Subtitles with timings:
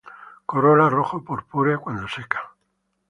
[0.47, 2.41] Corola rojo-purpúrea cuando seca.